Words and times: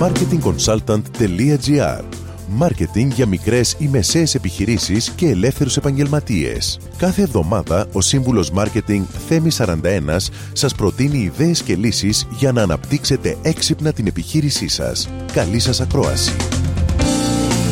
marketingconsultant.gr 0.00 2.04
Μάρκετινγκ 2.52 3.12
για 3.12 3.26
μικρές 3.26 3.76
ή 3.78 3.88
μεσαίες 3.88 4.34
επιχειρήσεις 4.34 5.10
και 5.10 5.28
ελεύθερους 5.28 5.76
επαγγελματίες. 5.76 6.78
Κάθε 6.96 7.22
εβδομάδα 7.22 7.86
ο 7.92 8.00
σύμβουλος 8.00 8.50
Μάρκετινγκ 8.50 9.04
Θέμης 9.28 9.60
41 9.60 10.30
σας 10.52 10.74
προτείνει 10.74 11.18
ιδέες 11.18 11.62
και 11.62 11.76
λύσεις 11.76 12.26
για 12.30 12.52
να 12.52 12.62
αναπτύξετε 12.62 13.36
έξυπνα 13.42 13.92
την 13.92 14.06
επιχείρησή 14.06 14.68
σας. 14.68 15.08
Καλή 15.32 15.58
σας 15.58 15.80
ακρόαση. 15.80 16.32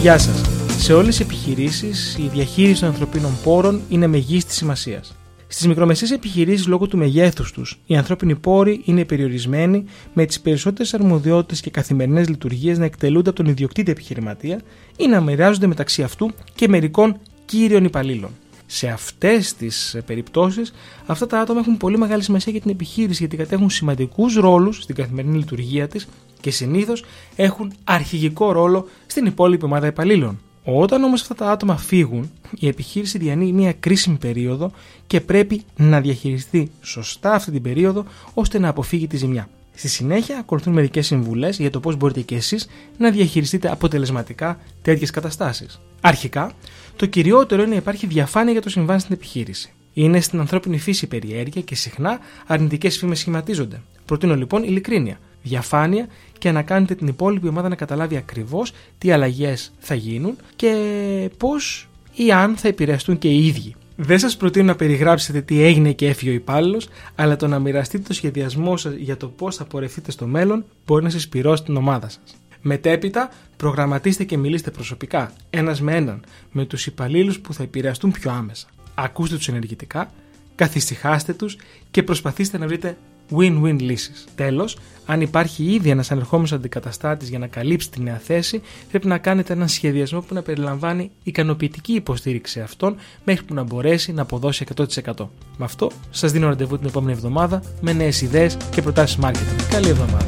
Γεια 0.00 0.18
σας. 0.18 0.40
Σε 0.78 0.92
όλες 0.92 1.16
τις 1.16 1.26
επιχειρήσεις 1.26 2.16
η 2.18 2.30
διαχείριση 2.32 2.80
των 2.80 2.88
ανθρωπίνων 2.88 3.32
πόρων 3.42 3.80
είναι 3.88 4.06
μεγίστη 4.06 4.52
σημασίας. 4.52 5.14
Στις 5.52 5.66
μικρομεσαίες 5.66 6.10
επιχειρήσεις, 6.10 6.66
λόγω 6.66 6.86
του 6.86 6.96
μεγέθους 6.96 7.52
τους, 7.52 7.80
οι 7.86 7.96
ανθρώπινοι 7.96 8.36
πόροι 8.36 8.82
είναι 8.84 9.04
περιορισμένοι, 9.04 9.84
με 10.12 10.24
τις 10.24 10.40
περισσότερες 10.40 10.94
αρμοδιότητες 10.94 11.60
και 11.60 11.70
καθημερινές 11.70 12.28
λειτουργίες 12.28 12.78
να 12.78 12.84
εκτελούνται 12.84 13.28
από 13.28 13.42
τον 13.42 13.50
ιδιοκτήτη 13.50 13.90
επιχειρηματία 13.90 14.60
ή 14.96 15.06
να 15.06 15.20
μοιράζονται 15.20 15.66
μεταξύ 15.66 16.02
αυτού 16.02 16.30
και 16.54 16.68
μερικών 16.68 17.16
κύριων 17.44 17.84
υπαλλήλων. 17.84 18.30
Σε 18.66 18.88
αυτές 18.88 19.54
τις 19.54 19.96
περιπτώσεις, 20.06 20.72
αυτά 21.06 21.26
τα 21.26 21.40
άτομα 21.40 21.60
έχουν 21.60 21.76
πολύ 21.76 21.98
μεγάλη 21.98 22.22
σημασία 22.22 22.52
για 22.52 22.60
την 22.60 22.70
επιχείρηση 22.70 23.18
γιατί 23.18 23.36
κατέχουν 23.36 23.70
σημαντικούς 23.70 24.34
ρόλους 24.34 24.82
στην 24.82 24.94
καθημερινή 24.94 25.36
λειτουργία 25.36 25.88
της 25.88 26.08
και 26.40 26.50
συνήθως 26.50 27.04
έχουν 27.36 27.72
αρχηγικό 27.84 28.52
ρόλο 28.52 28.88
στην 29.06 29.26
υπόλοιπη 29.26 29.64
ομάδα 29.64 29.86
υπαλλήλων. 29.86 30.38
Όταν 30.64 31.02
όμως 31.02 31.20
αυτά 31.22 31.34
τα 31.34 31.50
άτομα 31.50 31.76
φύγουν, 31.76 32.30
η 32.58 32.68
επιχείρηση 32.68 33.18
διανύει 33.18 33.52
μια 33.52 33.72
κρίσιμη 33.72 34.16
περίοδο 34.16 34.70
και 35.06 35.20
πρέπει 35.20 35.62
να 35.76 36.00
διαχειριστεί 36.00 36.70
σωστά 36.80 37.32
αυτή 37.32 37.50
την 37.50 37.62
περίοδο 37.62 38.04
ώστε 38.34 38.58
να 38.58 38.68
αποφύγει 38.68 39.06
τη 39.06 39.16
ζημιά. 39.16 39.48
Στη 39.74 39.88
συνέχεια 39.88 40.38
ακολουθούν 40.38 40.72
μερικές 40.72 41.06
συμβουλές 41.06 41.58
για 41.58 41.70
το 41.70 41.80
πώς 41.80 41.96
μπορείτε 41.96 42.20
και 42.20 42.34
εσείς 42.34 42.68
να 42.98 43.10
διαχειριστείτε 43.10 43.70
αποτελεσματικά 43.70 44.58
τέτοιες 44.82 45.10
καταστάσεις. 45.10 45.80
Αρχικά, 46.00 46.52
το 46.96 47.06
κυριότερο 47.06 47.62
είναι 47.62 47.70
να 47.70 47.76
υπάρχει 47.76 48.06
διαφάνεια 48.06 48.52
για 48.52 48.62
το 48.62 48.68
συμβάν 48.68 49.00
στην 49.00 49.14
επιχείρηση. 49.14 49.72
Είναι 49.92 50.20
στην 50.20 50.40
ανθρώπινη 50.40 50.78
φύση 50.78 51.06
περιέργεια 51.06 51.62
και 51.62 51.74
συχνά 51.74 52.18
αρνητικές 52.46 52.98
φήμες 52.98 53.18
σχηματίζονται. 53.18 53.80
Προτείνω 54.04 54.36
λοιπόν 54.36 54.62
ειλικρίνεια 54.62 55.18
διαφάνεια 55.42 56.06
και 56.38 56.50
να 56.50 56.62
κάνετε 56.62 56.94
την 56.94 57.06
υπόλοιπη 57.06 57.48
ομάδα 57.48 57.68
να 57.68 57.74
καταλάβει 57.74 58.16
ακριβώς 58.16 58.72
τι 58.98 59.10
αλλαγές 59.10 59.72
θα 59.78 59.94
γίνουν 59.94 60.36
και 60.56 60.74
πώς 61.36 61.88
ή 62.14 62.32
αν 62.32 62.56
θα 62.56 62.68
επηρεαστούν 62.68 63.18
και 63.18 63.28
οι 63.28 63.46
ίδιοι. 63.46 63.74
Δεν 63.96 64.18
σας 64.18 64.36
προτείνω 64.36 64.64
να 64.64 64.76
περιγράψετε 64.76 65.40
τι 65.40 65.62
έγινε 65.62 65.92
και 65.92 66.08
έφυγε 66.08 66.30
ο 66.30 66.34
υπάλληλος, 66.34 66.88
αλλά 67.14 67.36
το 67.36 67.46
να 67.46 67.58
μοιραστείτε 67.58 68.04
το 68.06 68.12
σχεδιασμό 68.14 68.76
σας 68.76 68.94
για 68.94 69.16
το 69.16 69.28
πώς 69.28 69.56
θα 69.56 69.64
πορευτείτε 69.64 70.10
στο 70.10 70.26
μέλλον 70.26 70.64
μπορεί 70.86 71.04
να 71.04 71.10
συσπηρώσει 71.10 71.62
την 71.62 71.76
ομάδα 71.76 72.08
σας. 72.08 72.22
Μετέπειτα, 72.62 73.30
προγραμματίστε 73.56 74.24
και 74.24 74.36
μιλήστε 74.36 74.70
προσωπικά, 74.70 75.32
ένας 75.50 75.80
με 75.80 75.96
έναν, 75.96 76.24
με 76.52 76.64
τους 76.64 76.86
υπαλλήλους 76.86 77.40
που 77.40 77.54
θα 77.54 77.62
επηρεαστούν 77.62 78.10
πιο 78.10 78.30
άμεσα. 78.30 78.66
Ακούστε 78.94 79.36
τους 79.36 79.48
ενεργητικά, 79.48 80.10
καθησυχάστε 80.54 81.32
τους 81.32 81.56
και 81.90 82.02
προσπαθήστε 82.02 82.58
να 82.58 82.66
βρείτε 82.66 82.96
win-win 83.36 83.76
λύσεις. 83.80 84.24
Τέλος, 84.34 84.76
αν 85.10 85.20
υπάρχει 85.20 85.64
ήδη 85.64 85.90
ένας 85.90 86.10
ανερχόμενος 86.10 86.52
αντικαταστάτης 86.52 87.28
για 87.28 87.38
να 87.38 87.46
καλύψει 87.46 87.90
τη 87.90 88.02
νέα 88.02 88.20
θέση, 88.24 88.60
πρέπει 88.90 89.06
να 89.06 89.18
κάνετε 89.18 89.52
έναν 89.52 89.68
σχεδιασμό 89.68 90.20
που 90.20 90.34
να 90.34 90.42
περιλαμβάνει 90.42 91.10
ικανοποιητική 91.22 91.92
υποστήριξη 91.92 92.60
αυτών 92.60 92.96
μέχρι 93.24 93.44
που 93.44 93.54
να 93.54 93.62
μπορέσει 93.62 94.12
να 94.12 94.22
αποδώσει 94.22 94.64
100%. 94.76 94.84
Με 95.56 95.64
αυτό, 95.64 95.90
σας 96.10 96.32
δίνω 96.32 96.48
ραντεβού 96.48 96.78
την 96.78 96.86
επόμενη 96.86 97.12
εβδομάδα 97.12 97.62
με 97.80 97.92
νέες 97.92 98.20
ιδέες 98.20 98.56
και 98.70 98.82
προτάσεις 98.82 99.18
marketing. 99.22 99.64
Καλή 99.70 99.88
εβδομάδα. 99.88 100.26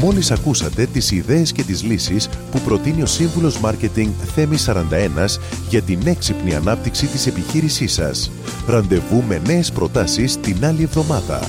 Μόλις 0.00 0.30
ακούσατε 0.30 0.86
τις 0.86 1.10
ιδέες 1.10 1.52
και 1.52 1.62
τις 1.62 1.82
λύσεις 1.82 2.28
που 2.50 2.60
προτείνει 2.60 3.02
ο 3.02 3.06
σύμβουλος 3.06 3.60
Μάρκετινγκ 3.60 4.12
Θέμη 4.34 4.56
41 4.56 5.38
για 5.68 5.82
την 5.82 6.00
έξυπνη 6.04 6.54
ανάπτυξη 6.54 7.06
της 7.06 7.26
επιχείρησής 7.26 7.92
σας. 7.92 8.30
Ραντεβού 8.66 9.24
με 9.28 9.40
νέες 9.46 9.72
προτάσεις 9.72 10.40
την 10.40 10.64
άλλη 10.64 10.82
εβδομάδα 10.82 11.48